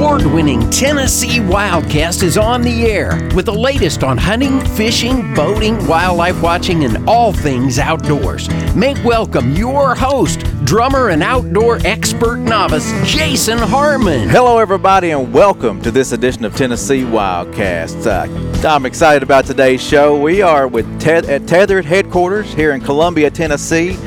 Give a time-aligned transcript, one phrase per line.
[0.00, 5.86] award winning Tennessee Wildcast is on the air with the latest on hunting, fishing, boating,
[5.86, 8.48] wildlife watching, and all things outdoors.
[8.74, 14.30] Make welcome your host, drummer and outdoor expert novice, Jason Harmon.
[14.30, 18.06] Hello, everybody, and welcome to this edition of Tennessee Wildcast.
[18.06, 20.18] Uh, I'm excited about today's show.
[20.18, 23.98] We are with at Tethered headquarters here in Columbia, Tennessee.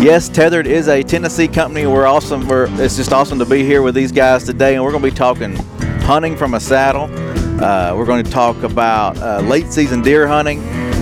[0.00, 1.86] Yes, Tethered is a Tennessee company.
[1.86, 2.48] We're awesome.
[2.48, 5.10] We're, it's just awesome to be here with these guys today, and we're going to
[5.10, 5.54] be talking
[6.00, 7.04] hunting from a saddle.
[7.62, 10.60] Uh, we're going to talk about uh, late season deer hunting,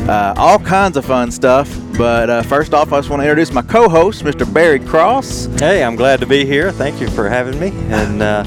[0.08, 1.72] uh, all kinds of fun stuff.
[1.96, 4.52] But uh, first off, I just want to introduce my co-host, Mr.
[4.52, 5.46] Barry Cross.
[5.60, 6.72] Hey, I'm glad to be here.
[6.72, 7.68] Thank you for having me.
[7.92, 8.42] And uh,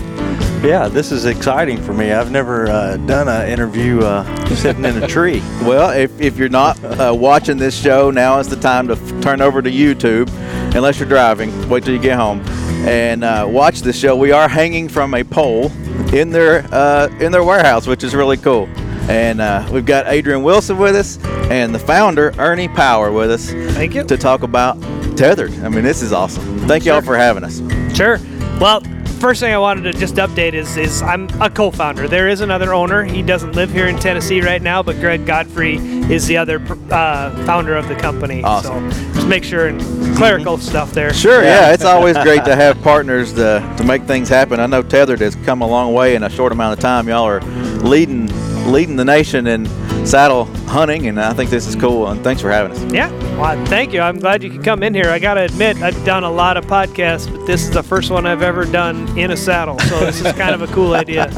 [0.64, 2.12] yeah, this is exciting for me.
[2.12, 5.42] I've never uh, done an interview uh, sitting in a tree.
[5.62, 9.22] Well, if, if you're not uh, watching this show, now is the time to f-
[9.22, 10.28] turn over to YouTube,
[10.76, 11.70] unless you're driving.
[11.70, 12.42] Wait till you get home
[12.88, 14.16] and uh, watch the show.
[14.16, 15.72] We are hanging from a pole
[16.14, 18.68] in their uh, in their warehouse, which is really cool.
[19.10, 21.18] And uh, we've got Adrian Wilson with us
[21.50, 23.52] and the founder Ernie Power with us.
[23.52, 24.04] Thank you.
[24.04, 24.80] To talk about
[25.18, 25.52] tethered.
[25.60, 26.60] I mean, this is awesome.
[26.68, 27.60] Thank y'all for having us.
[27.96, 28.20] Sure.
[28.60, 28.82] Well,
[29.20, 32.08] first thing I wanted to just update is is I'm a co-founder.
[32.08, 33.04] There is another owner.
[33.04, 35.76] He doesn't live here in Tennessee right now, but Greg Godfrey
[36.12, 38.44] is the other uh, founder of the company.
[38.44, 38.92] Awesome.
[38.92, 39.80] So make sure and
[40.18, 41.14] clerical stuff there.
[41.14, 41.74] Sure, yeah.
[41.74, 44.60] it's always great to have partners to, to make things happen.
[44.60, 47.08] I know Tethered has come a long way in a short amount of time.
[47.08, 47.40] Y'all are
[47.80, 48.30] leading
[48.70, 49.66] leading the nation in
[50.06, 52.08] saddle hunting, and I think this is cool.
[52.08, 52.94] And thanks for having us.
[52.94, 53.10] Yeah.
[53.38, 54.02] Well, thank you.
[54.02, 55.10] I'm glad you could come in here.
[55.10, 58.12] I got to admit, I've done a lot of podcasts, but this is the first
[58.12, 59.80] one I've ever done in a saddle.
[59.80, 61.32] So this is kind of a cool idea.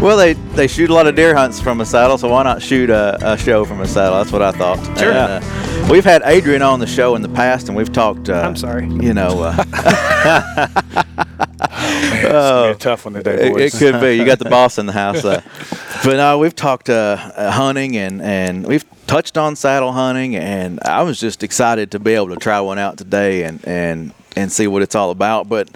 [0.00, 2.62] Well, they, they shoot a lot of deer hunts from a saddle, so why not
[2.62, 4.18] shoot a, a show from a saddle?
[4.18, 4.78] That's what I thought.
[4.96, 5.10] Sure.
[5.12, 8.28] And, uh, we've had Adrian on the show in the past, and we've talked.
[8.28, 8.84] Uh, I'm sorry.
[8.86, 9.42] You know.
[9.42, 9.64] Uh,
[11.78, 13.74] Man, it's gonna be a tough one today, It, boys.
[13.74, 14.14] it could be.
[14.14, 15.24] You got the boss in the house.
[15.24, 15.40] Uh,
[16.04, 20.78] but no, we've talked uh, uh, hunting and, and we've touched on saddle hunting, and
[20.84, 24.50] I was just excited to be able to try one out today and, and, and
[24.52, 25.48] see what it's all about.
[25.48, 25.68] But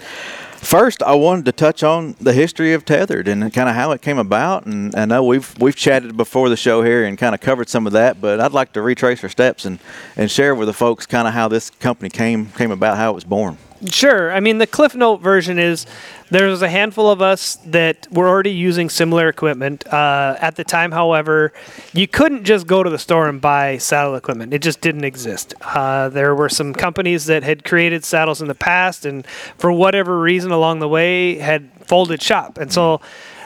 [0.63, 4.01] first, I wanted to touch on the history of tethered and kind of how it
[4.01, 4.65] came about.
[4.65, 7.87] And I know we've we've chatted before the show here and kind of covered some
[7.87, 9.79] of that, but I'd like to retrace our steps and,
[10.15, 13.15] and share with the folks kind of how this company came came about, how it
[13.15, 13.57] was born.
[13.89, 14.31] Sure.
[14.31, 15.85] I mean, the Cliff Note version is
[16.29, 19.85] there was a handful of us that were already using similar equipment.
[19.87, 21.51] Uh, at the time, however,
[21.93, 25.53] you couldn't just go to the store and buy saddle equipment, it just didn't exist.
[25.61, 29.27] Uh, there were some companies that had created saddles in the past, and
[29.57, 32.57] for whatever reason along the way, had folded shop.
[32.57, 33.01] And so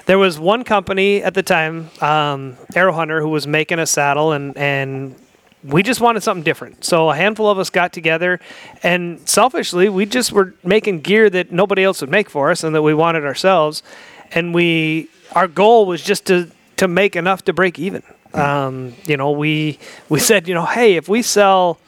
[0.05, 4.33] there was one company at the time, um, Aero Hunter, who was making a saddle
[4.33, 5.15] and, and
[5.63, 6.85] we just wanted something different.
[6.85, 8.39] So a handful of us got together,
[8.83, 12.75] and selfishly, we just were making gear that nobody else would make for us, and
[12.75, 13.83] that we wanted ourselves.
[14.31, 18.03] And we, our goal was just to to make enough to break even.
[18.33, 19.79] Um, you know, we
[20.09, 21.79] we said, you know, hey, if we sell,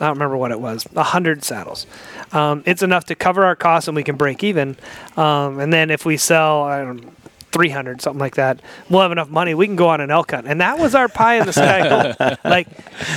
[0.00, 1.86] I don't remember what it was, a hundred saddles,
[2.32, 4.76] um, it's enough to cover our costs, and we can break even.
[5.16, 7.14] Um, and then if we sell, I don't.
[7.48, 8.60] Know, 300 something like that.
[8.88, 10.46] We'll have enough money we can go on an elk hunt.
[10.46, 12.68] And that was our pie in the sky goal like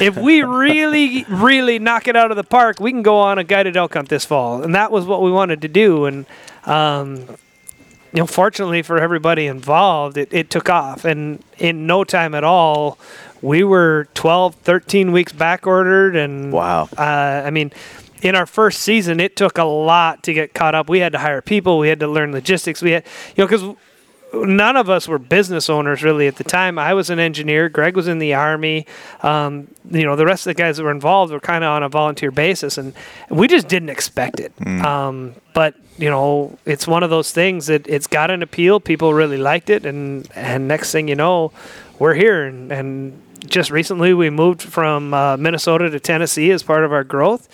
[0.01, 3.43] if we really really knock it out of the park we can go on a
[3.43, 4.63] guided elk hunt this fall.
[4.63, 6.05] And that was what we wanted to do.
[6.05, 6.25] And
[6.65, 7.15] um,
[8.13, 11.05] you know fortunately for everybody involved it, it took off.
[11.05, 12.97] And in no time at all
[13.41, 16.15] we were 12 13 weeks back ordered.
[16.15, 16.89] And Wow.
[16.97, 17.01] uh,
[17.45, 17.71] i mean
[18.21, 20.87] in our first season it took a lot to get caught up.
[20.89, 21.79] We had to hire people.
[21.79, 22.81] We had to learn logistics.
[22.81, 23.03] We had
[23.35, 23.75] you know because
[24.33, 26.79] none of us were business owners really at the time.
[26.79, 27.69] I was an engineer.
[27.69, 28.85] Greg was in the army.
[29.23, 31.83] Um, you know, the rest of the guys that were involved were kind of on
[31.83, 32.93] a volunteer basis, and
[33.29, 34.53] we just didn't expect it.
[34.85, 38.79] Um, but you know, it's one of those things that it's got an appeal.
[38.79, 41.51] People really liked it, and and next thing you know,
[41.99, 42.45] we're here.
[42.45, 47.03] And, and just recently, we moved from uh, Minnesota to Tennessee as part of our
[47.03, 47.49] growth,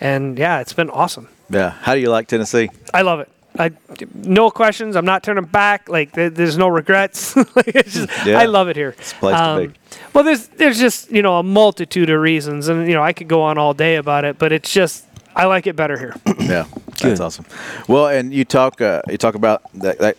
[0.00, 1.28] and yeah, it's been awesome.
[1.50, 1.70] Yeah.
[1.70, 2.70] How do you like Tennessee?
[2.94, 3.28] I love it.
[3.58, 3.70] I
[4.14, 4.96] no questions.
[4.96, 5.88] I'm not turning back.
[5.88, 7.36] Like there, there's no regrets.
[7.56, 8.38] like, it's just, Yeah.
[8.38, 8.94] I love it here.
[8.98, 9.98] It's a place to be.
[10.14, 13.28] Well, there's there's just you know a multitude of reasons, and you know I could
[13.28, 15.04] go on all day about it, but it's just
[15.34, 16.14] I like it better here.
[16.42, 16.66] Yeah,
[17.00, 17.46] that's awesome.
[17.88, 20.16] Well, and you talk uh, you talk about that, that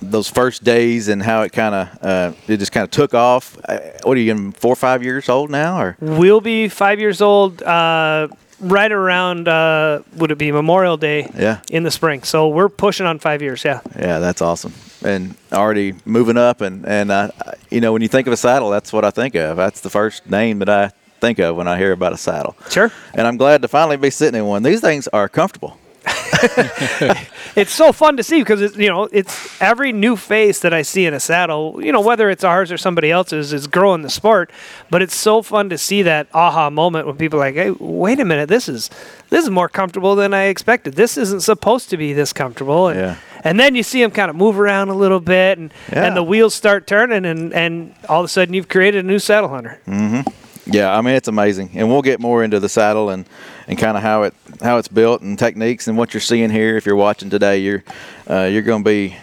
[0.00, 3.58] those first days and how it kind of uh, it just kind of took off.
[3.68, 7.00] Uh, what are you, getting four or five years old now, or we'll be five
[7.00, 7.62] years old.
[7.62, 8.28] Uh,
[8.60, 11.28] right around uh, would it be Memorial Day?
[11.36, 11.60] Yeah.
[11.70, 13.64] In the spring, so we're pushing on five years.
[13.64, 13.80] Yeah.
[13.98, 14.72] yeah, that's awesome.
[15.02, 17.30] And already moving up, and and uh,
[17.70, 19.56] you know when you think of a saddle, that's what I think of.
[19.56, 22.56] That's the first name that I think of when I hear about a saddle.
[22.70, 22.90] Sure.
[23.14, 24.62] And I'm glad to finally be sitting in one.
[24.62, 25.78] These things are comfortable.
[27.56, 30.82] it's so fun to see because it's you know it's every new face that I
[30.82, 31.80] see in a saddle.
[31.82, 34.50] You know whether it's ours or somebody else's is growing the sport,
[34.90, 38.20] but it's so fun to see that aha moment when people are like, hey, wait
[38.20, 38.90] a minute, this is
[39.30, 40.94] this is more comfortable than I expected.
[40.94, 42.88] This isn't supposed to be this comfortable.
[42.88, 43.16] And, Yeah.
[43.42, 46.04] and then you see them kind of move around a little bit, and, Yeah.
[46.06, 49.18] and the wheels start turning, and, and all of a sudden you've created a new
[49.18, 49.80] saddle hunter.
[49.86, 50.20] Mm-hmm.
[50.66, 53.26] Yeah, I mean it's amazing, and we'll get more into the saddle and,
[53.68, 56.76] and kind of how it how it's built and techniques and what you're seeing here.
[56.76, 57.84] If you're watching today, you're
[58.28, 59.16] uh, you're going to be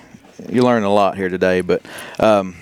[0.49, 1.61] you learn a lot here today.
[1.61, 1.83] But
[2.19, 2.55] um,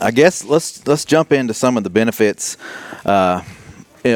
[0.00, 2.56] I guess let's let's jump into some of the benefits
[3.04, 3.42] uh,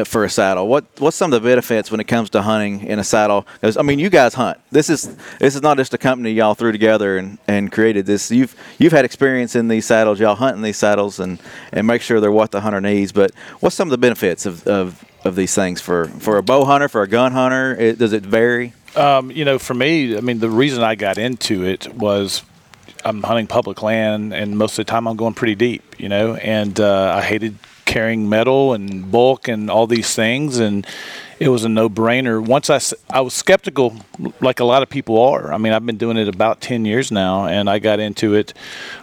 [0.05, 0.67] for a saddle.
[0.67, 3.45] What what's some of the benefits when it comes to hunting in a saddle?
[3.61, 4.57] 'Cause, I mean, you guys hunt.
[4.71, 8.31] This is this is not just a company y'all threw together and, and created this.
[8.31, 10.19] You've you've had experience in these saddles.
[10.19, 11.39] Y'all hunt in these saddles and,
[11.71, 13.11] and make sure they're what the hunter needs.
[13.11, 16.65] But what's some of the benefits of, of, of these things for, for a bow
[16.65, 17.75] hunter, for a gun hunter?
[17.75, 18.73] It, does it vary?
[18.95, 22.43] Um, you know, for me, I mean, the reason I got into it was
[23.03, 26.35] I'm hunting public land, and most of the time I'm going pretty deep, you know,
[26.35, 30.85] and uh, I hated carrying metal and bulk and all these things, and
[31.39, 32.45] it was a no-brainer.
[32.45, 32.79] Once I,
[33.09, 33.95] I was skeptical,
[34.41, 35.53] like a lot of people are.
[35.53, 38.53] I mean, I've been doing it about 10 years now, and I got into it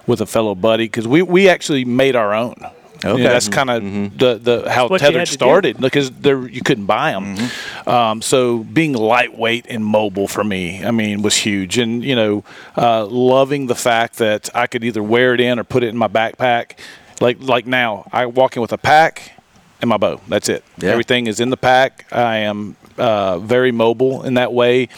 [0.07, 2.55] with a fellow buddy because we, we actually made our own.
[2.59, 3.23] You know, Okay.
[3.25, 3.83] that's kind of
[4.17, 5.35] the, the how tethered had to do.
[5.35, 7.37] started because there you couldn't buy them.
[7.85, 11.79] Um, so being lightweight and mobile for me, I mean, was huge.
[11.79, 12.45] And you know,
[12.77, 15.97] uh, loving the fact that I could either wear it in or put it in
[15.97, 16.79] my backpack.
[17.23, 19.33] Like like now, I walk in with a pack
[19.81, 20.21] and my bow.
[20.29, 20.65] That's it.
[20.79, 20.91] Yeah.
[20.91, 22.07] Everything is in the pack.
[22.13, 24.89] I am uh, very mobile in that way.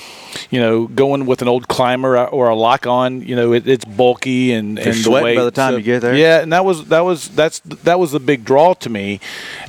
[0.51, 3.85] You know, going with an old climber or a lock on, you know, it, it's
[3.85, 6.15] bulky and You're and sweating the by the time So- you get there.
[6.15, 9.21] Yeah, and that was that was that's that was the big draw to me.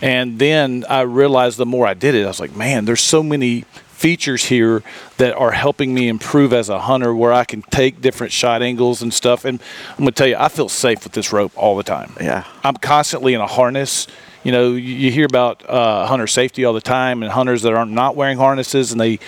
[0.02, 3.24] And then I realized the more I did it, I was like, man, there's so
[3.24, 3.64] many
[3.96, 4.84] features here
[5.18, 9.02] that are helping me improve as a hunter where I can take different shot angles
[9.02, 9.46] and stuff.
[9.46, 9.62] And
[9.92, 12.14] I'm gonna tell you, I feel safe with this rope all the time.
[12.20, 12.44] Yeah.
[12.64, 14.08] I'm constantly in a harness.
[14.44, 17.74] You know, you, you hear about uh, hunter safety all the time, and hunters that
[17.74, 19.20] are not wearing harnesses and they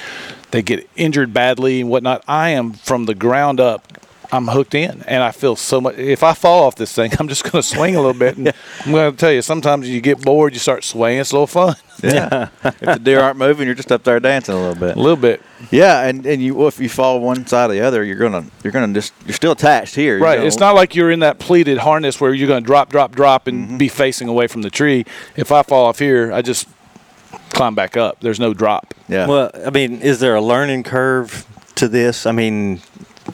[0.52, 2.24] they get injured badly and whatnot.
[2.28, 3.88] I am from the ground up.
[4.32, 5.96] I'm hooked in, and I feel so much.
[5.98, 8.38] If I fall off this thing, I'm just going to swing a little bit.
[8.38, 8.50] And
[8.86, 11.20] I'm going to tell you, sometimes you get bored, you start swaying.
[11.20, 12.50] It's a little fun, Yeah.
[12.64, 14.98] if the deer aren't moving, you're just up there dancing a little bit.
[14.98, 15.42] a little bit.
[15.72, 18.46] Yeah, and, and you well, if you fall one side or the other, you're gonna
[18.64, 20.18] you're gonna just you're still attached here.
[20.18, 20.40] you Right.
[20.40, 20.46] know.
[20.46, 23.48] It's not like you're in that pleated harness where you're going to drop, drop, drop,
[23.48, 23.78] and mm-hmm.
[23.78, 25.06] be facing away from the tree.
[25.36, 26.68] If I fall off here, I just
[27.50, 28.20] climb back up.
[28.20, 28.94] There's no drop.
[29.08, 29.26] Yeah.
[29.28, 31.46] Well, I mean, is there a learning curve
[31.76, 32.26] to this?
[32.28, 32.82] I mean,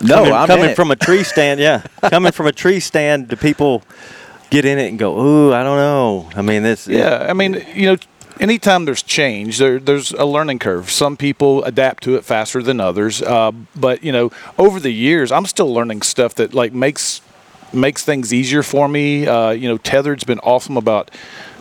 [0.02, 0.76] no, coming, I'm coming in it.
[0.76, 3.84] from a tree stand, yeah, coming from a tree stand, do people
[4.50, 6.30] get in it and go, "Ooh, I don't know"?
[6.36, 7.98] I mean, this, Yeah, I mean, you know,
[8.40, 10.90] anytime there's change, there, there's a learning curve.
[10.90, 15.32] Some people adapt to it faster than others, uh, but you know, over the years,
[15.32, 17.22] I'm still learning stuff that like makes
[17.74, 19.28] makes things easier for me.
[19.28, 21.12] Uh, you know, tethered's been awesome about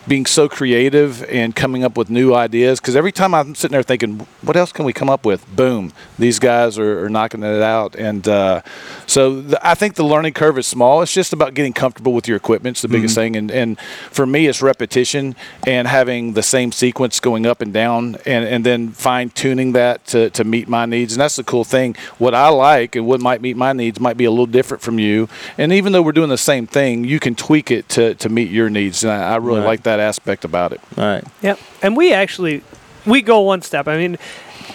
[0.07, 3.83] being so creative and coming up with new ideas because every time i'm sitting there
[3.83, 5.43] thinking what else can we come up with?
[5.55, 7.95] Boom these guys are, are knocking it out.
[7.95, 8.61] And uh,
[9.07, 11.01] so the, i think the learning curve is small.
[11.01, 13.35] It's just about getting comfortable with your equipment it's the biggest thing.
[13.35, 13.79] And, and
[14.11, 15.35] for me it's repetition
[15.67, 20.05] and having the same sequence going up and down and, and then fine tuning that
[20.07, 21.13] to, to meet my needs.
[21.13, 21.95] And that's the cool thing.
[22.17, 24.99] What i like and what might meet my needs might be a little different from
[24.99, 25.27] you.
[25.57, 28.51] And even though we're doing the same thing you can tweak it to, to meet
[28.51, 29.03] your needs.
[29.03, 29.67] And i, I really Right.
[29.67, 31.23] like that aspect about it all right.
[31.41, 31.59] Yep.
[31.81, 32.63] And we actually
[33.05, 33.87] we go one step.
[33.87, 34.17] I mean,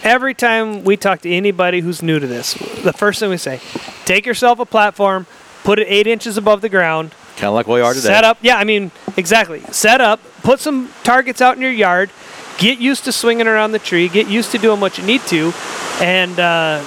[0.02, 3.60] every time we talk to anybody who's new to this, the first thing we say,
[4.04, 5.26] take yourself a platform,
[5.64, 8.08] put it eight inches above the ground, kind of like we are today.
[8.08, 8.38] set up.
[8.42, 9.60] Yeah, I mean, exactly.
[9.70, 12.10] Set up, put some targets out in your yard,
[12.58, 15.52] get used to swinging around the tree, get used to doing what you need to,
[16.00, 16.84] and uh,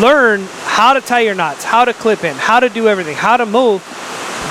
[0.00, 3.36] learn how to tie your knots, how to clip in, how to do everything, how
[3.36, 3.82] to move.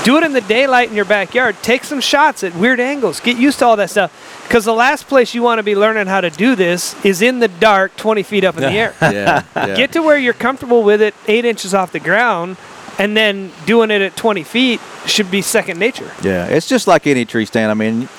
[0.03, 1.55] Do it in the daylight in your backyard.
[1.61, 3.21] Take some shots at weird angles.
[3.21, 4.41] Get used to all that stuff.
[4.45, 7.39] Because the last place you want to be learning how to do this is in
[7.39, 8.93] the dark, 20 feet up in the air.
[9.01, 9.75] Yeah, yeah.
[9.75, 12.57] Get to where you're comfortable with it, eight inches off the ground,
[12.99, 16.11] and then doing it at 20 feet should be second nature.
[16.21, 17.71] Yeah, it's just like any tree stand.
[17.71, 18.09] I mean,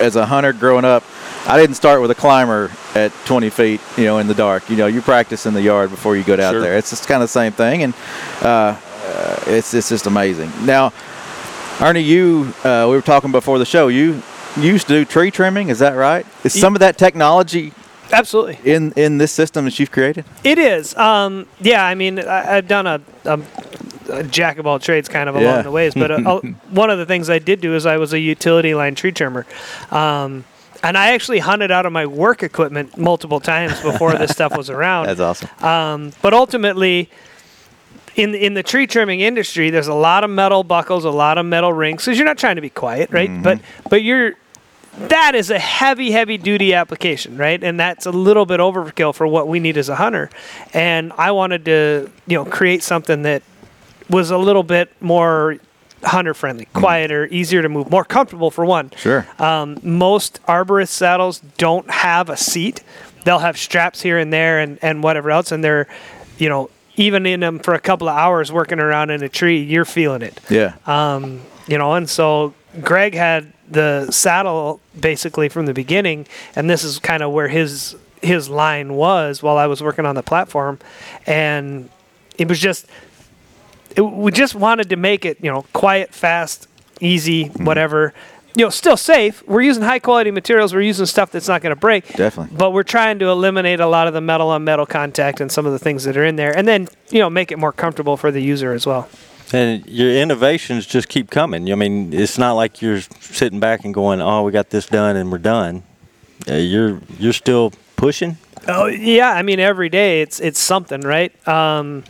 [0.00, 1.04] as a hunter growing up,
[1.46, 4.70] I didn't start with a climber at 20 feet, you know, in the dark.
[4.70, 6.60] You know, you practice in the yard before you get out Sure.
[6.62, 6.78] there.
[6.78, 7.94] It's just kind of the same thing, and
[8.40, 10.50] uh, uh, it's it's just amazing.
[10.64, 10.92] Now,
[11.80, 13.88] Ernie, you uh, we were talking before the show.
[13.88, 14.22] You
[14.56, 16.24] used to do tree trimming, is that right?
[16.42, 17.72] Is some of that technology
[18.10, 18.58] Absolutely.
[18.64, 20.24] in in this system that you've created?
[20.42, 20.96] It is.
[20.96, 23.40] Um, yeah, I mean, I, I've done a, a,
[24.10, 25.52] a jack of all trades kind of Yeah.
[25.52, 26.40] along the ways, but uh, uh,
[26.70, 29.44] one of the things I did do is I was a utility line tree trimmer.
[29.90, 30.44] Um,
[30.82, 34.70] and I actually hunted out of my work equipment multiple times before this stuff was
[34.70, 35.06] around.
[35.06, 35.48] That's awesome.
[35.64, 37.10] Um, but ultimately,
[38.16, 41.46] in in the tree trimming industry, there's a lot of metal buckles, a lot of
[41.46, 42.04] metal rings.
[42.04, 43.30] Because you're not trying to be quiet, right?
[43.30, 43.42] Mm-hmm.
[43.42, 44.34] But but you're
[44.98, 47.62] that is a heavy, heavy duty application, right?
[47.62, 50.30] And that's a little bit overkill for what we need as a hunter.
[50.72, 53.42] And I wanted to, you know, create something that
[54.08, 55.58] was a little bit more
[56.02, 58.90] hunter friendly, quieter, easier to move, more comfortable for one.
[58.96, 59.26] Sure.
[59.38, 62.82] Um, most arborist saddles don't have a seat.
[63.24, 65.88] They'll have straps here and there and, and whatever else, and they're,
[66.38, 69.62] you know, even in them for a couple of hours working around in a tree,
[69.62, 70.40] you're feeling it.
[70.48, 70.74] Yeah.
[70.86, 76.84] Um, you know, and so Greg had the saddle basically from the beginning, and this
[76.84, 80.78] is kind of where his his line was while I was working on the platform,
[81.26, 81.88] and
[82.38, 82.86] it was just
[83.94, 86.68] it, we just wanted to make it you know quiet, fast,
[87.00, 88.14] easy, whatever.
[88.56, 89.46] You know, still safe.
[89.46, 90.72] We're using high quality materials.
[90.72, 92.08] We're using stuff that's not going to break.
[92.14, 92.56] Definitely.
[92.56, 95.66] But we're trying to eliminate a lot of the metal on metal contact and some
[95.66, 98.16] of the things that are in there, and then you know make it more comfortable
[98.16, 99.08] for the user as well.
[99.52, 101.70] And your innovations just keep coming.
[101.70, 105.16] I mean, it's not like you're sitting back and going, "Oh, we got this done
[105.16, 105.82] and we're done."
[106.48, 108.38] Uh, you're you're still pushing.
[108.66, 111.30] Oh yeah, I mean every day it's it's something, right?
[111.46, 112.04] Um,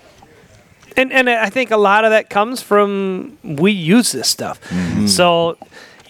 [0.97, 4.61] and and I think a lot of that comes from we use this stuff.
[5.09, 5.59] So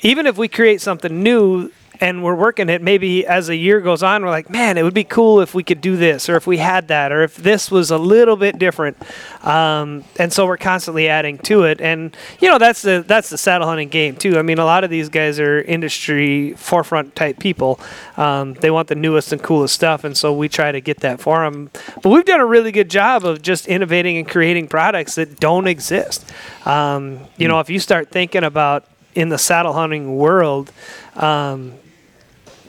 [0.03, 4.03] even if we create something new and we're working it, maybe as a year goes
[4.03, 6.47] on, we're like, man, it would be cool if we could do this, or if
[6.47, 8.97] we had that, or if this was a little bit different.
[9.45, 13.39] Um, and so we're constantly adding to it, and you know that's the that's the
[13.39, 14.39] saddle hunting game too.
[14.39, 17.81] I mean, a lot of these guys are industry forefront type people.
[18.17, 21.21] Um, they want the newest and coolest stuff, and so we try to get that
[21.21, 21.71] for them.
[22.03, 25.67] But we've done a really good job of just innovating and creating products that don't
[25.67, 26.31] exist.
[26.67, 30.71] Um, you know, if you start thinking about in the saddle hunting world,
[31.17, 31.73] um,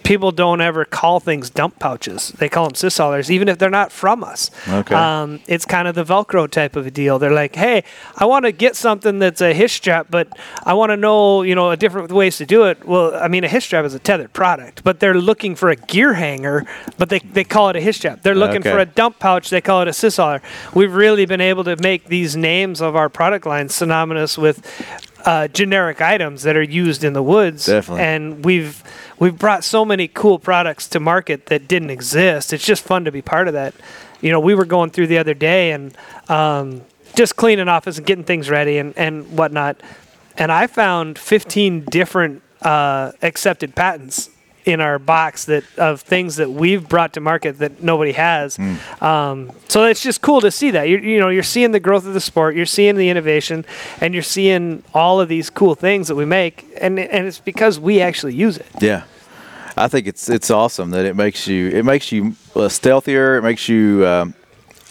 [0.04, 2.30] people don't ever call things dump pouches.
[2.38, 4.50] They call them syshaulers, even if they're not from us.
[4.66, 4.96] Okay.
[4.96, 7.20] Um, it's kind of the Velcro type of a deal.
[7.20, 7.84] They're like, hey,
[8.16, 10.30] I want to get something that's a hitch strap, but
[10.64, 12.86] I want to know, you know, a different ways to do it.
[12.88, 15.76] Well, I mean, a hitch strap is a tethered product, but they're looking for a
[15.76, 16.66] gear hanger,
[16.98, 18.22] but they, they call it a hitch strap.
[18.24, 18.72] They're looking Okay.
[18.72, 20.42] for a dump pouch, they call it a syshauler.
[20.74, 24.66] We've really been able to make these names of our product lines synonymous with
[25.28, 27.66] uh, generic items that are used in the woods.
[27.66, 28.04] Definitely.
[28.04, 28.82] And we've
[29.20, 32.54] we've brought so many cool products to market that didn't exist.
[32.54, 33.74] It's just fun to be part of that.
[34.22, 35.96] You know, we were going through the other day and
[36.30, 36.82] um,
[37.14, 39.82] just cleaning office and getting things ready and, and whatnot.
[40.38, 44.30] And I found 15 different uh, accepted patents
[44.68, 48.60] in our box that of things that we've brought to market that nobody has.
[49.02, 50.90] Um, so it's just cool to see that.
[50.90, 53.66] You're, you know, you're seeing the growth of the sport, you're seeing the innovation,
[54.02, 57.80] and you're seeing all of these cool things that we make, and and it's because
[57.80, 58.68] we actually use it.
[58.82, 59.04] Yeah,
[59.78, 63.38] I think it's it's awesome that it makes you it makes you uh, stealthier.
[63.38, 64.34] It makes you um,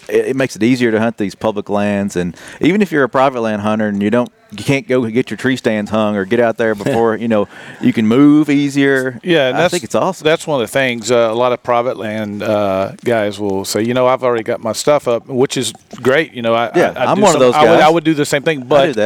[0.08, 3.08] it, it makes it easier to hunt these public lands, and even if you're a
[3.08, 6.24] private land hunter and you don't you can't go get your tree stands hung or
[6.24, 7.48] get out there before you know
[7.80, 9.18] you can move easier.
[9.22, 10.24] Yeah, and I think it's awesome.
[10.24, 11.10] That's one of the things.
[11.10, 14.60] Uh, a lot of private land uh, guys will say, you know, I've already got
[14.60, 15.72] my stuff up, which is
[16.02, 16.32] great.
[16.32, 17.82] You know, I, Yeah, I, do one of some- those I would, guys.
[17.82, 18.62] I would do the same thing.
[18.64, 18.96] But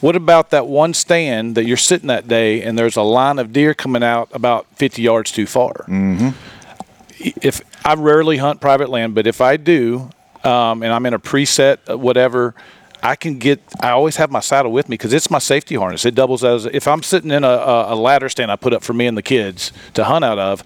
[0.00, 3.52] what about that one stand that you're sitting that day and there's a line of
[3.52, 5.84] deer coming out about 50 yards too far?
[5.88, 6.30] Mm-hmm.
[7.42, 10.10] If I rarely hunt private land, but if I do,
[10.44, 12.54] um, and I'm in a preset, uh, whatever.
[13.02, 13.62] I can get.
[13.80, 16.04] I always have my saddle with me because it's my safety harness.
[16.04, 18.82] It doubles as if I'm sitting in a, a, a ladder stand I put up
[18.82, 20.62] for me and the kids to hunt out of.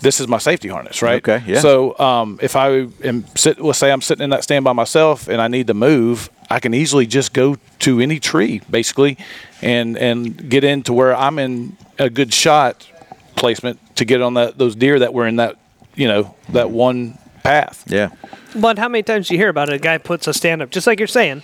[0.00, 1.26] This is my safety harness, right?
[1.26, 1.60] Okay, yeah.
[1.60, 5.28] So um, if I am sit, let's say I'm sitting in that stand by myself
[5.28, 9.16] and I need to move, I can easily just go to any tree basically,
[9.62, 12.86] and and get into where I'm in a good shot
[13.34, 15.56] placement to get on that those deer that were in that
[15.94, 17.84] you know that one path.
[17.86, 18.10] yeah,
[18.54, 19.74] But how many times do you hear about it?
[19.74, 21.42] A guy puts a stand up, just like you're saying,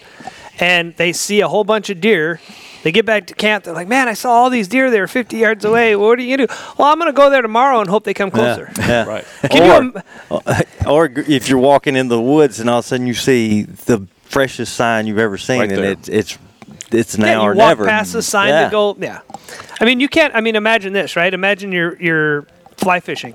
[0.59, 2.41] and they see a whole bunch of deer.
[2.83, 3.65] They get back to camp.
[3.65, 4.91] They're like, "Man, I saw all these deer.
[4.91, 5.95] They were 50 yards away.
[5.97, 8.31] What are you gonna do?" Well, I'm gonna go there tomorrow and hope they come
[8.31, 8.71] closer.
[8.79, 9.05] Yeah.
[9.07, 9.25] Right.
[9.51, 12.85] Can you or, im- uh, or if you're walking in the woods and all of
[12.85, 15.91] a sudden you see the freshest sign you've ever seen, Right and there.
[15.93, 16.39] it's it's
[16.91, 17.85] it's Yeah, now you or walk never.
[17.85, 18.65] past the sign yeah.
[18.65, 18.97] to go.
[18.99, 19.21] Yeah,
[19.81, 20.35] I mean, you can't.
[20.35, 21.33] I mean, imagine this, right?
[21.35, 22.43] Imagine you're you're
[22.79, 23.35] fly fishing,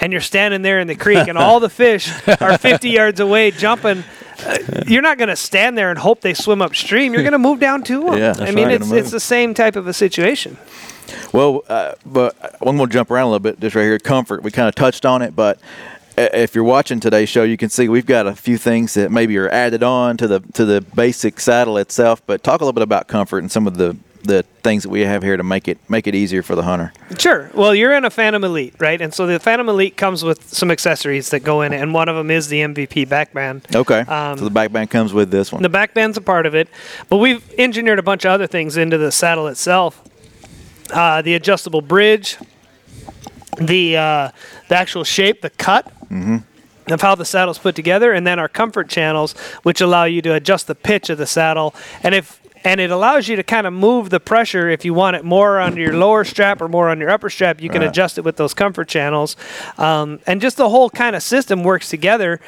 [0.00, 2.10] and you're standing there in the creek, and all the fish
[2.40, 4.04] are 50 yards away jumping.
[4.44, 7.14] Uh, you're not going to stand there and hope they swim upstream.
[7.14, 8.18] You're going to move down to them.
[8.18, 8.80] Yeah, I mean, right.
[8.80, 10.58] it's it's the same type of a situation.
[11.32, 13.98] Well, uh, but I'm going to jump around a little bit just right here.
[13.98, 15.58] Comfort, we kind of touched on it, but
[16.18, 19.10] uh, if you're watching today's show, you can see we've got a few things that
[19.10, 22.24] maybe are added on to the to the basic saddle itself.
[22.26, 23.96] But talk a little bit about comfort and some of the
[24.26, 26.92] the things that we have here to make it make it easier for the hunter.
[27.18, 27.50] Sure.
[27.54, 29.00] Well, you're in a Phantom Elite, right?
[29.00, 32.08] And so the Phantom Elite comes with some accessories that go in it, and one
[32.08, 33.74] of them is the MVP backband.
[33.74, 34.00] Okay.
[34.00, 35.62] Um, so the backband comes with this one.
[35.62, 36.68] The backband's a part of it,
[37.08, 40.02] but we've engineered a bunch of other things into the saddle itself.
[40.92, 42.36] Uh, the adjustable bridge,
[43.60, 44.30] the uh,
[44.68, 45.92] the actual shape, the cut.
[46.88, 49.32] Of how the saddle's put together, and then our comfort channels,
[49.64, 53.28] which allow you to adjust the pitch of the saddle, and if and it allows
[53.28, 56.24] you to kind of move the pressure if you want it more on your lower
[56.24, 57.60] strap or more on your upper strap.
[57.60, 57.90] You can Right.
[57.90, 59.36] adjust it with those comfort channels,
[59.78, 62.40] um, and just the whole kind of system works together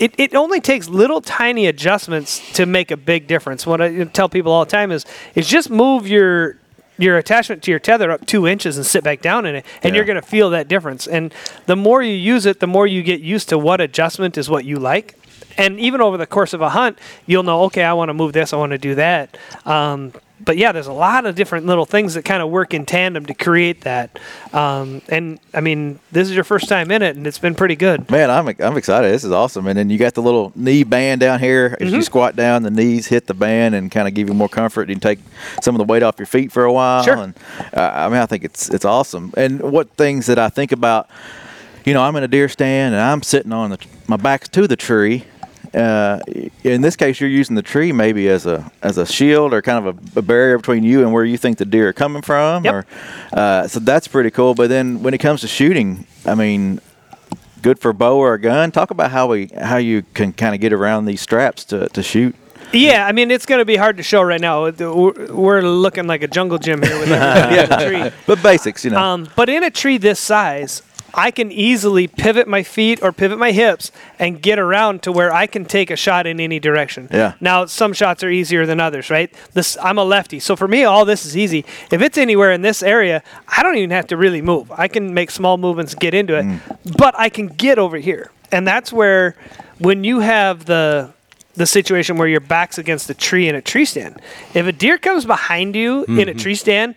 [0.00, 3.64] it, it only takes little tiny adjustments to make a big difference.
[3.64, 6.56] What I tell people all the time is is just move your
[6.98, 9.92] your attachment to your tether up two inches and sit back down in it, and
[9.94, 9.98] Yeah.
[9.98, 11.06] you're going to feel that difference.
[11.06, 11.32] And
[11.66, 14.64] the more you use it, the more you get used to what adjustment is what
[14.64, 15.14] you like.
[15.56, 18.32] And even over the course of a hunt, you'll know, okay, I want to move
[18.32, 19.36] this, I want to do that.
[19.64, 20.12] Um,
[20.44, 23.24] but yeah, there's a lot of different little things that kind of work in tandem
[23.26, 24.18] to create that.
[24.52, 27.76] Um, and I mean, this is your first time in it, and it's been pretty
[27.76, 28.10] good.
[28.10, 29.10] Man, I'm I'm excited.
[29.12, 29.66] This is awesome.
[29.68, 31.78] And then you got the little knee band down here.
[31.80, 31.96] As Mm-hmm.
[31.96, 34.88] you squat down, the knees hit the band and kind of give you more comfort.
[34.90, 35.20] You take
[35.62, 37.04] some of the weight off your feet for a while.
[37.04, 37.16] Sure.
[37.16, 37.34] And
[37.72, 39.32] uh, I mean, I think it's it's awesome.
[39.38, 41.08] And what things that I think about,
[41.86, 44.66] you know, I'm in a deer stand and I'm sitting on the my back to
[44.66, 45.24] the tree.
[45.74, 46.20] Uh,
[46.62, 49.86] in this case, you're using the tree maybe as a as a shield or kind
[49.86, 52.64] of a, a barrier between you and where you think the deer are coming from.
[52.64, 52.74] Yep.
[52.74, 52.86] Or,
[53.32, 54.54] uh, so that's pretty cool.
[54.54, 56.80] But then when it comes to shooting, I mean,
[57.62, 58.70] good for bow or a gun.
[58.70, 62.02] Talk about how we how you can kind of get around these straps to, to
[62.02, 62.36] shoot.
[62.72, 64.70] Yeah, I mean it's going to be hard to show right now.
[64.70, 68.10] We're looking like a jungle gym here with the tree.
[68.26, 69.00] But basics, you know.
[69.00, 70.82] Um, but in a tree this size,
[71.14, 75.32] I can easily pivot my feet or pivot my hips and get around to where
[75.32, 77.08] I can take a shot in any direction.
[77.10, 77.34] Yeah.
[77.40, 79.32] Now some shots are easier than others, right?
[79.52, 81.64] This I'm a lefty, so for me all this is easy.
[81.90, 84.70] If it's anywhere in this area, I don't even have to really move.
[84.72, 86.96] I can make small movements get into it, mm.
[86.96, 89.36] but I can get over here, and that's where
[89.78, 91.12] when you have the
[91.54, 94.20] the situation where your back's against a tree in a tree stand.
[94.54, 96.38] If a deer comes behind you in a mm-hmm.
[96.38, 96.96] tree stand,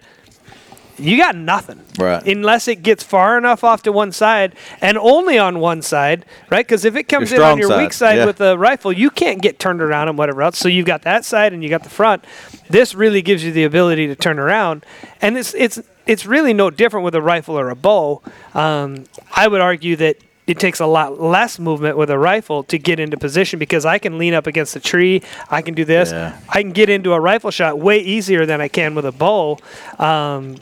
[0.98, 1.82] you got nothing.
[1.98, 2.26] Right.
[2.26, 6.66] Unless it gets far enough off to one side and only on one side, right?
[6.66, 8.26] Because if it comes Your in on your side, weak side yeah.
[8.26, 10.58] with a rifle, you can't get turned around and whatever else.
[10.58, 12.24] So you've got that side and you got the front.
[12.70, 14.86] This really gives you the ability to turn around,
[15.22, 18.22] and it's it's it's really no different with a rifle or a bow.
[18.54, 19.06] Um,
[19.36, 23.00] I would argue that it takes a lot less movement with a rifle to get
[23.00, 25.22] into position because I can lean up against a tree.
[25.50, 26.12] I can do this.
[26.12, 26.40] Yeah.
[26.48, 29.60] I can get into a rifle shot way easier than I can with a bow.
[30.00, 30.56] Um,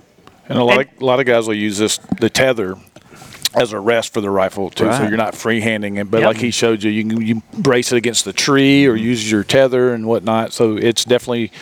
[0.50, 2.76] And a lot And- of a lot of guys will use this the tether
[3.58, 6.12] as a rest for the rifle too, so you're not freehanding it.
[6.12, 6.28] But Yep.
[6.28, 9.46] like he showed you, you can you brace it against the tree or use your
[9.46, 10.52] tether and whatnot.
[10.52, 11.54] So it's definitely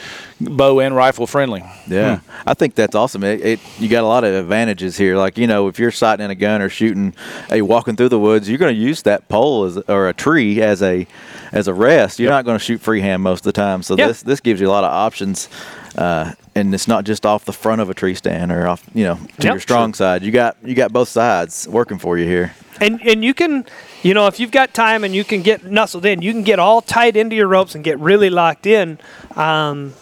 [0.41, 1.63] bow and rifle friendly.
[1.87, 3.23] Yeah, I think that's awesome.
[3.23, 5.17] It, it you got a lot of advantages here.
[5.17, 7.13] Like you know, if you're sighting in a gun or shooting,
[7.47, 10.63] hey, walking through the woods, you're going to use that pole as or a tree
[10.63, 11.05] as a
[11.51, 12.19] as a rest.
[12.19, 13.83] You're not going to shoot freehand most of the time.
[13.83, 14.07] So Yeah.
[14.07, 15.47] this this gives you a lot of options.
[15.95, 19.03] Uh, and it's not just off the front of a tree stand or off, you
[19.05, 19.53] know, to Yep.
[19.53, 20.23] your strong side.
[20.23, 22.53] You got you got both sides working for you here.
[22.81, 23.65] and and you can,
[24.03, 26.59] you know, if you've got time and you can get nestled in, you can get
[26.59, 28.97] all tied into your ropes and get really locked in,
[29.35, 29.93] um,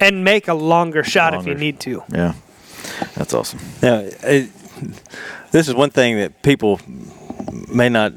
[0.00, 2.02] and make a longer shot if you need to.
[2.12, 2.34] Yeah,
[3.14, 3.60] that's awesome.
[3.82, 4.50] Now, it,
[5.52, 6.80] this is one thing that people
[7.68, 8.12] may not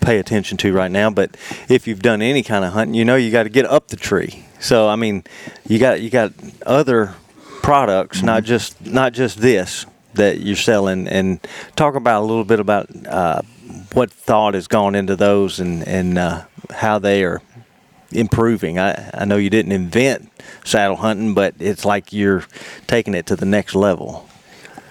[0.00, 1.36] pay attention to right now, but
[1.68, 3.96] if you've done any kind of hunting, you know you got to get up the
[3.96, 4.44] tree.
[4.60, 5.24] So I mean,
[5.66, 6.32] you got you got
[6.66, 7.14] other
[7.62, 11.40] products, not just not just this that you're selling, and
[11.76, 13.42] talk about a little bit about uh,
[13.92, 17.40] what thought has gone into those and and uh, how they are
[18.10, 18.78] improving.
[18.78, 20.30] I, I know you didn't invent
[20.64, 22.44] saddle hunting, but it's like you're
[22.86, 24.28] taking it to the next level.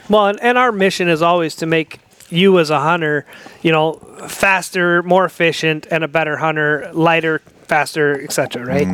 [0.10, 2.00] Well, and, and our mission is always to make
[2.30, 3.26] you as a hunter,
[3.62, 3.94] you know,
[4.28, 8.66] faster, more efficient, and a better hunter, lighter, faster, etc.
[8.66, 8.88] Right?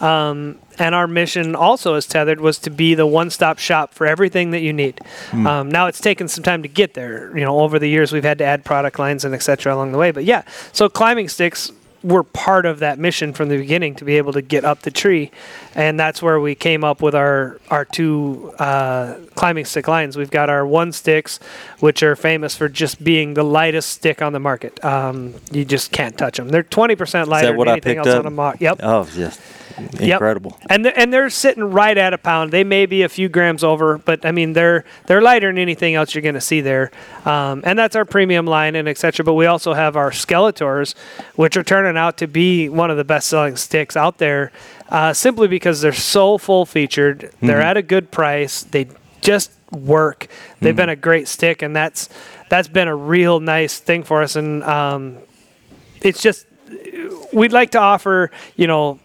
[0.00, 4.52] Um, and our mission also as tethered was to be the one-stop shop for everything
[4.52, 5.00] that you need.
[5.46, 7.36] Um, now it's taken some time to get there.
[7.36, 9.74] You know, over the years we've had to add product lines and etc.
[9.74, 10.10] along the way.
[10.10, 11.70] But yeah, so climbing sticks
[12.02, 14.90] were part of that mission from the beginning to be able to get up the
[14.90, 15.30] tree,
[15.74, 20.16] and that's where we came up with our our two uh, climbing stick lines.
[20.16, 21.38] We've got our one sticks,
[21.80, 24.82] which are famous for just being the lightest stick on the market.
[24.84, 26.48] Um, you just can't touch them.
[26.48, 28.18] They're twenty percent lighter than anything else up?
[28.18, 28.62] on the market.
[28.62, 28.80] Yep.
[28.82, 29.38] Oh, yes.
[29.92, 30.02] Yep.
[30.02, 30.58] incredible.
[30.68, 32.50] And they're, and they're sitting right at a pound.
[32.52, 35.94] They may be a few grams over, but I mean they're they're lighter than anything
[35.94, 36.90] else you're going to see there.
[37.24, 39.24] Um, and that's our premium line and etc.
[39.24, 40.94] But we also have our Skeletors,
[41.36, 44.52] which are turning out to be one of the best selling sticks out there,
[44.88, 47.32] uh, simply because they're so full featured.
[47.40, 48.62] They're at a good price.
[48.62, 48.88] They
[49.20, 50.28] just work.
[50.60, 52.08] They've been a great stick, and that's
[52.48, 54.36] that's been a real nice thing for us.
[54.36, 55.18] And um,
[56.00, 56.46] it's just
[57.32, 58.98] we'd like to offer, you know,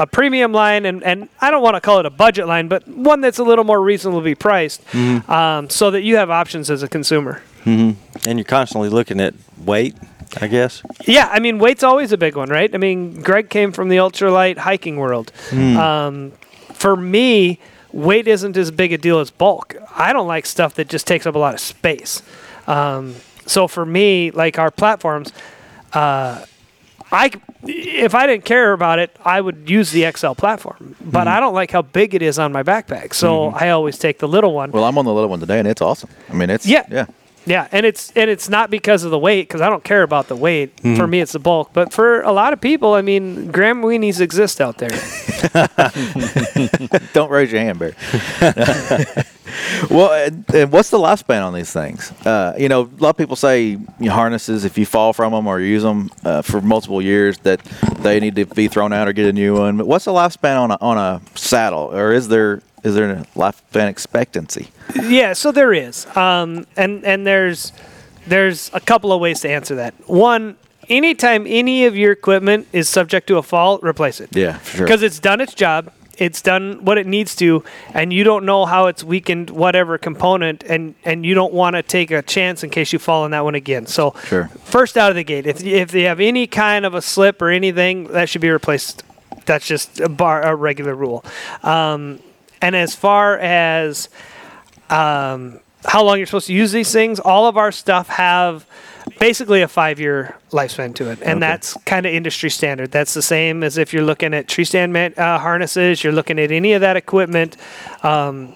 [0.00, 2.88] a premium line, and, and I don't want to call it a budget line, but
[2.88, 4.82] one that's a little more reasonably priced,
[5.28, 7.42] um, so that you have options as a consumer.
[7.66, 9.34] And you're constantly looking at
[9.64, 9.94] weight,
[10.40, 10.82] I guess.
[11.06, 12.74] Yeah, I mean, weight's always a big one, right?
[12.74, 15.30] I mean, Greg came from the ultralight hiking world.
[15.52, 16.32] Um,
[16.72, 17.58] for me,
[17.92, 19.76] weight isn't as big a deal as bulk.
[19.94, 22.22] I don't like stuff that just takes up a lot of space.
[22.66, 25.32] Um, so for me, like our platforms,
[25.92, 26.46] uh,
[27.12, 27.30] I
[27.62, 30.96] if I didn't care about it, I would use the XL platform.
[31.00, 31.28] But mm-hmm.
[31.28, 33.64] I don't like how big it is on my backpack, so mm-hmm.
[33.64, 34.70] I always take the little one.
[34.70, 36.10] Well, I'm on the little one today, and it's awesome.
[36.28, 36.86] I mean, it's Yeah.
[36.90, 37.06] yeah.
[37.46, 40.28] Yeah, and it's and it's not because of the weight because I don't care about
[40.28, 40.78] the weight.
[40.96, 41.70] For me, it's the bulk.
[41.72, 44.90] But for a lot of people, I mean, gram weenies exist out there.
[47.14, 47.94] Don't raise your hand, Barry.
[49.90, 52.12] well, and, and what's the lifespan on these things?
[52.26, 55.32] Uh, you know, a lot of people say you know, harnesses, if you fall from
[55.32, 57.60] them or use them uh, for multiple years, that
[58.00, 59.78] they need to be thrown out or get a new one.
[59.78, 63.24] But what's the lifespan on a, on a saddle, or is there is there a
[63.36, 64.68] lifespan expectancy?
[65.08, 67.72] yeah, so there is, um, and and there's
[68.26, 69.94] there's a couple of ways to answer that.
[70.08, 70.56] One,
[70.88, 74.34] anytime any of your equipment is subject to a fault, replace it.
[74.36, 74.86] Yeah, for sure.
[74.86, 75.92] because it's done its job.
[76.18, 77.64] It's done what it needs to,
[77.94, 81.82] and you don't know how it's weakened whatever component, and and you don't want to
[81.82, 83.86] take a chance in case you fall on that one again.
[83.86, 84.48] So, Sure.
[84.64, 87.48] first out of the gate, if if they have any kind of a slip or
[87.48, 89.02] anything, that should be replaced.
[89.46, 91.24] That's just a bar a regular rule.
[91.62, 92.18] Um,
[92.60, 94.08] and as far as
[94.88, 98.66] um, how long you're supposed to use these things, all of our stuff have
[99.18, 101.20] basically a five year lifespan to it.
[101.22, 102.90] And that's kind of industry standard.
[102.90, 106.38] That's the same as if you're looking at tree stand man, uh, harnesses, you're looking
[106.38, 107.56] at any of that equipment.
[108.02, 108.54] Um,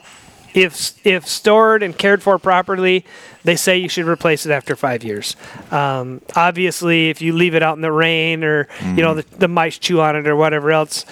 [0.55, 3.05] if, if stored and cared for properly,
[3.43, 5.37] they say you should replace it after five years.
[5.73, 9.49] Um, obviously, if you leave it out in the rain or you know the, the
[9.49, 11.05] mice chew on it or whatever else,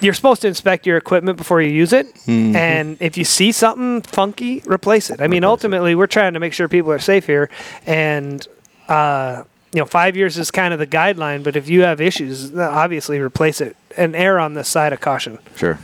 [0.00, 2.06] you're supposed to inspect your equipment before you use it.
[2.28, 5.20] And if you see something funky, replace it.
[5.20, 7.48] I mean, ultimately, we're trying to make sure people are safe here.
[7.86, 8.46] And,
[8.88, 12.56] uh, you know, five years is kind of the guideline, but if you have issues,
[12.56, 15.38] obviously replace it and err on the side of caution.
[15.56, 15.78] Sure.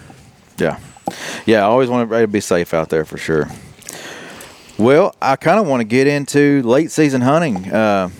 [0.58, 0.78] Yeah.
[1.46, 3.48] Yeah, I always want everybody to be safe out there for sure.
[4.78, 7.70] Well, I kind of want to get into late season hunting.
[7.70, 8.10] Uh,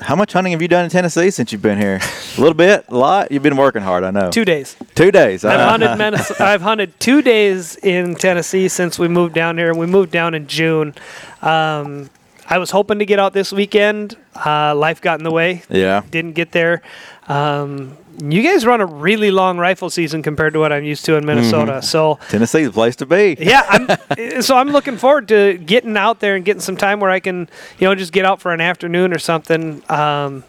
[0.00, 2.00] how much hunting have you done in Tennessee since you've been here?
[2.36, 3.30] A little bit, a lot.
[3.30, 4.30] You've been working hard, I know.
[4.30, 4.76] Two days.
[4.94, 5.44] Two days.
[5.44, 9.74] I've Uh, hunted Minnesota, I've hunted two days in Tennessee since we moved down here.
[9.74, 10.94] We moved down in June.
[11.40, 12.10] Um,
[12.52, 14.14] I was hoping to get out this weekend.
[14.36, 15.62] Uh, life got in the way.
[15.70, 16.02] yeah.
[16.10, 16.82] Didn't get there.
[17.26, 21.16] Um, you guys run a really long rifle season compared to what I'm used to
[21.16, 21.80] in Minnesota.
[21.80, 23.38] So Tennessee's the place to be.
[23.40, 27.08] yeah, I'm, so I'm looking forward to getting out there and getting some time where
[27.08, 29.82] I can, you know, just get out for an afternoon or something.
[29.90, 30.44] Um,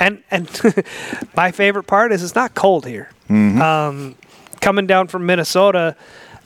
[0.00, 0.50] and and
[1.36, 3.08] my favorite part is it's not cold here.
[3.30, 4.16] Um,
[4.60, 5.94] coming down from Minnesota,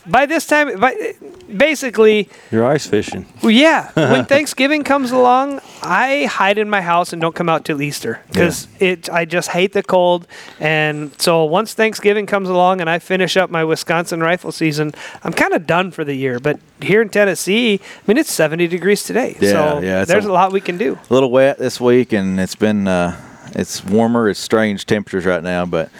[0.07, 1.15] by this time, by,
[1.55, 3.27] basically, You're ice fishing.
[3.43, 3.91] well, yeah.
[3.95, 8.21] When Thanksgiving comes along, I hide in my house and don't come out till Easter
[8.29, 9.09] because it.
[9.11, 10.27] I just hate the cold,
[10.59, 15.33] and so once Thanksgiving comes along and I finish up my Wisconsin rifle season, I'm
[15.33, 16.39] kind of done for the year.
[16.41, 20.31] But here in Tennessee, I mean, it's 70 degrees today, Yeah, so yeah, there's a-
[20.31, 20.99] a, lot we can do.
[21.11, 23.21] a little wet this week, and it's been uh,
[23.55, 24.29] it's warmer.
[24.29, 25.91] It's strange temperatures right now, but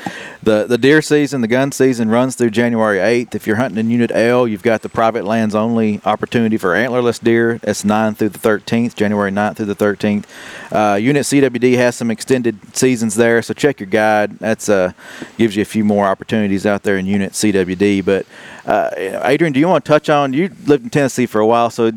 [0.43, 3.35] the the deer season, the gun season runs through January 8th.
[3.35, 7.23] If you're hunting in Unit L, you've got the private lands only opportunity for antlerless
[7.23, 7.59] deer.
[7.59, 10.25] That's 9 through the 13th, January 9th through the 13th.
[10.73, 14.39] Uh, Unit CWD has some extended seasons there, so check your guide.
[14.39, 14.93] That's uh,
[15.37, 18.05] gives you a few more opportunities out there in Unit CWD.
[18.05, 18.27] But
[18.67, 18.91] uh,
[19.25, 20.33] Adrian, do you want to touch on?
[20.33, 21.91] You lived in Tennessee for a while, so.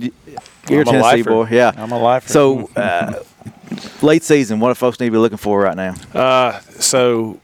[0.70, 1.74] You're I'm a Tennessee boy, yeah.
[1.76, 2.30] I'm a lifer.
[2.30, 3.22] So, uh,
[4.02, 5.96] late season, what do folks need to be looking for right now?
[6.14, 7.40] Uh, so,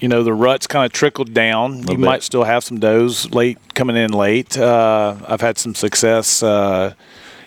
[0.00, 1.78] you know, the rut's kind of trickled down.
[1.78, 1.98] You bit.
[1.98, 4.56] might still have some does late coming in late.
[4.56, 6.42] Uh, I've had some success.
[6.42, 6.94] Uh,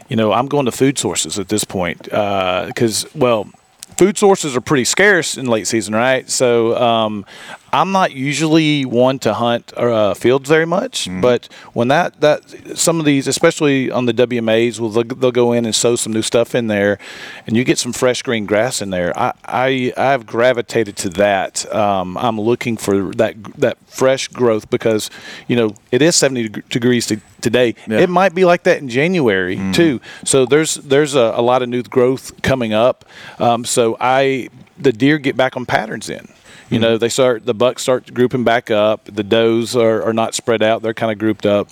[0.09, 3.49] you know, I'm going to food sources at this point because, well,
[3.97, 6.29] food sources are pretty scarce in late season, right?
[6.29, 7.25] So, um,
[7.73, 11.21] I'm not usually one to hunt uh, fields very much, Mm-hmm.
[11.21, 15.51] but when that that some of these, especially on the WMAs, will they'll, they'll go
[15.53, 16.99] in and sow some new stuff in there,
[17.47, 19.11] and you get some fresh green grass in there.
[19.17, 21.65] I I I've gravitated to that.
[21.73, 25.09] Um, I'm looking for that that fresh growth because
[25.47, 27.73] you know it is 70 degrees to, today.
[27.87, 27.99] Yeah.
[27.99, 29.99] It might be like that in January too.
[30.25, 33.03] So there's there's a, a lot of new growth coming up.
[33.39, 36.27] Um, so I the deer get back on patterns in.
[36.73, 39.05] You know, they start the bucks start grouping back up.
[39.05, 41.69] The does are, are not spread out; they're kind of grouped up.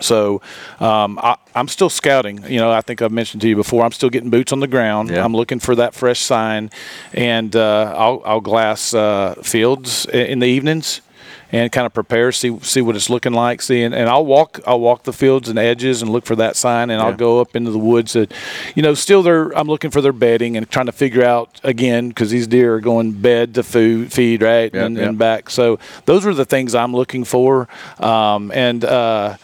[0.00, 0.40] So
[0.80, 2.42] um, I, I'm still scouting.
[2.50, 3.84] You know, I think I've mentioned to you before.
[3.84, 5.10] I'm still getting boots on the ground.
[5.10, 5.24] Yeah.
[5.24, 6.70] I'm looking for that fresh sign,
[7.12, 11.02] and uh, I'll, I'll glass uh, fields in the evenings
[11.52, 13.62] and kind of prepare, see see what it's looking like.
[13.62, 16.56] See, and, and I'll walk I'll walk the fields and edges and look for that
[16.56, 18.12] sign, and I'll go up into the woods.
[18.14, 18.32] That,
[18.74, 22.08] you know, still they're I'm looking for their bedding and trying to figure out again
[22.08, 25.08] because these deer are going bed to food feed right Yep, and, yep.
[25.08, 25.50] and back.
[25.50, 28.84] So those are the things I'm looking for, um, and.
[28.84, 29.36] Uh,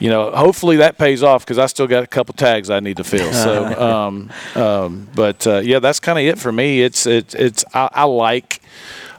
[0.00, 2.96] you know, hopefully that pays off because I still got a couple tags I need
[2.96, 3.32] to fill.
[3.32, 6.82] So, um, um, but uh, yeah, that's kind of it for me.
[6.82, 8.60] It's it's it's I, I like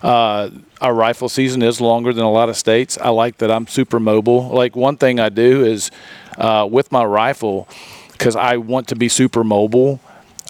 [0.06, 2.96] uh, our rifle season is longer than a lot of states.
[3.02, 4.50] I like that I'm super mobile.
[4.50, 5.90] Like one thing I do is
[6.38, 7.68] uh, with my rifle
[8.12, 10.00] because I want to be super mobile.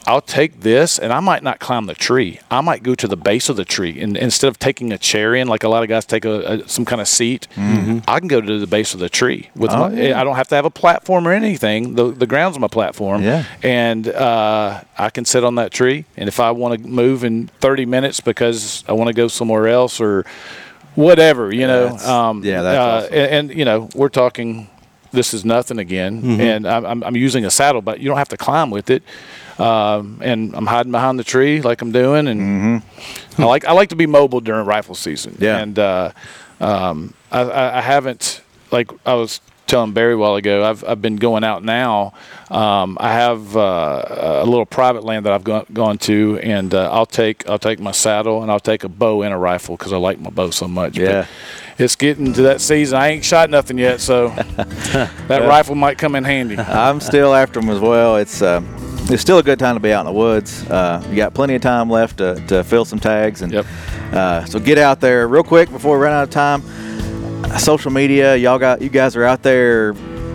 [0.07, 2.39] I'll take this and I might not climb the tree.
[2.51, 5.33] I might go to the base of the tree and instead of taking a chair
[5.33, 8.27] in, like a lot of guys take a, a some kind of seat, I can
[8.27, 9.93] go to the base of the tree with Oh, my.
[10.01, 10.21] yeah.
[10.21, 11.95] I don't have to have a platform or anything.
[11.95, 13.23] The the ground's my platform.
[13.23, 13.45] Yeah.
[13.63, 17.47] And uh, I can sit on that tree, and if I want to move in
[17.59, 20.23] 30 minutes because I want to go somewhere else or
[20.95, 21.85] whatever, you know.
[21.85, 23.13] That's- um, yeah, that's uh, awesome.
[23.13, 24.69] and, and you know, we're talking.
[25.11, 26.41] This is nothing again, Mm-hmm.
[26.41, 29.01] and I'm, I'm using a saddle, but you don't have to climb with it.
[29.57, 32.83] Um, and I'm hiding behind the tree like I'm doing, and
[33.37, 35.33] I like I like to be mobile during rifle season.
[35.33, 35.43] Mm-hmm.
[35.43, 35.57] Yeah.
[35.59, 36.11] And uh,
[36.59, 38.41] um, I, I, I haven't
[38.71, 40.63] like I was telling Barry a while ago.
[40.65, 42.13] I've I've been going out now.
[42.51, 46.91] Um, I have uh, a little private land that I've gone, gone to, and uh,
[46.91, 49.93] I'll take I'll take my saddle and I'll take a bow and a rifle because
[49.93, 50.95] I like my bow so much.
[50.95, 51.25] But Yeah.
[51.77, 52.97] it's getting to that season.
[52.99, 54.29] I ain't shot nothing yet, so
[55.29, 56.57] that rifle might come in handy.
[56.57, 58.17] I'm still after them as well.
[58.17, 58.61] It's uh,
[59.09, 60.63] it's still a good time to be out in the woods.
[60.69, 63.65] Uh, you got plenty of time left to, to fill some tags, and Yep.
[64.13, 66.61] uh, so get out there real quick before we run out of time.
[67.59, 69.93] Social media, y'all got you guys are out there.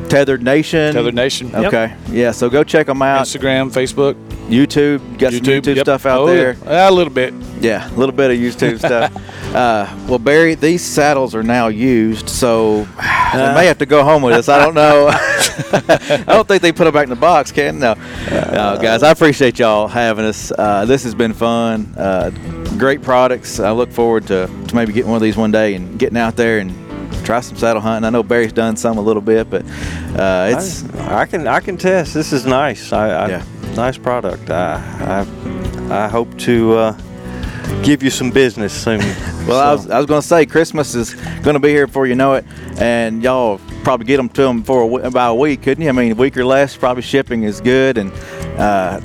[0.09, 0.93] Tethered Nation.
[0.95, 1.51] Tethered Nation.
[1.51, 1.65] Yep.
[1.67, 1.95] Okay.
[2.11, 2.33] Yeah.
[2.33, 3.27] So go check them out.
[3.27, 4.17] Instagram, Facebook,
[4.51, 5.01] YouTube.
[5.13, 5.85] You got some YouTube yep.
[5.85, 6.57] stuff out Oh, there.
[6.65, 6.89] Yeah.
[6.89, 7.33] a little bit.
[7.61, 9.15] Yeah, a little bit of YouTube stuff.
[9.55, 12.85] Uh, well, Barry, these saddles are now used, so
[13.33, 14.49] they may have to go home with us.
[14.49, 15.09] I don't know.
[15.73, 17.95] I don't think they put them back in the box, can no?
[18.31, 20.53] No, guys, I appreciate y'all having us.
[20.57, 21.93] Uh, this has been fun.
[21.97, 22.31] Uh,
[22.79, 23.61] great products.
[23.61, 26.37] I look forward to, to maybe getting one of these one day and getting out
[26.37, 26.73] there and
[27.25, 28.07] try some saddle hunting.
[28.07, 29.65] I know Barry's done some a little bit, but
[30.19, 32.15] uh, it's I, I can I can test.
[32.15, 32.93] This is nice.
[32.93, 33.45] I, I Yeah.
[33.77, 34.51] Nice product.
[34.51, 35.27] I
[35.89, 36.93] I, I hope to uh,
[37.83, 39.01] give you some business soon.
[39.41, 42.07] Well, I was, I was going to say Christmas is going to be here before
[42.07, 42.45] you know it,
[42.79, 45.89] and y'all probably get them to them for a w- about a week, couldn't you?
[45.89, 46.77] I mean, a week or less.
[46.77, 48.13] Probably shipping is good, and
[48.61, 49.01] uh,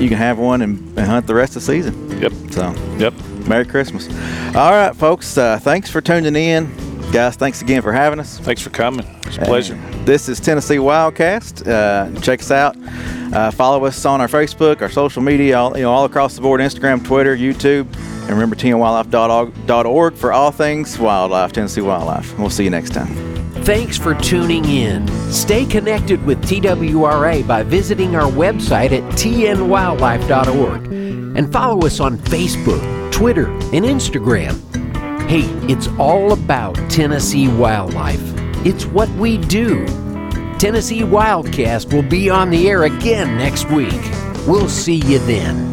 [0.00, 2.18] you can have one and, and hunt the rest of the season.
[2.18, 2.32] Yep.
[2.50, 3.12] So, Yep.
[3.46, 4.08] Merry Christmas!
[4.56, 5.36] All right, folks.
[5.36, 6.74] Uh, thanks for tuning in,
[7.12, 7.36] guys.
[7.36, 8.38] Thanks again for having us.
[8.38, 9.06] Thanks for coming.
[9.26, 9.74] It's a pleasure.
[9.74, 11.64] And This is Tennessee Wildcast.
[11.64, 12.76] Uh, check us out.
[13.32, 16.42] Uh, follow us on our Facebook, our social media, all, you know, all across the
[16.42, 17.86] board: Instagram, Twitter, YouTube,
[18.22, 22.36] and remember tnwildlife.org for all things wildlife, Tennessee wildlife.
[22.36, 23.06] We'll see you next time.
[23.64, 25.06] Thanks for tuning in.
[25.30, 30.86] Stay connected with TWRA by visiting our website at tnwildlife.org
[31.36, 34.58] and follow us on Facebook, Twitter, and Instagram.
[35.28, 38.31] Hey, it's all about Tennessee wildlife.
[38.64, 39.84] It's what we do.
[40.58, 44.00] Tennessee Wildcast will be on the air again next week.
[44.46, 45.71] We'll see you then.